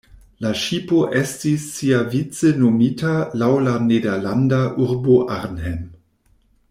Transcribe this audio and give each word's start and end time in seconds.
La 0.43 0.51
ŝipo 0.59 1.01
estis 1.19 1.67
siavice 1.75 2.53
nomita 2.63 3.13
laŭ 3.43 3.51
la 3.67 3.77
nederlanda 3.93 4.63
urbo 4.87 5.21
Arnhem. 5.37 5.79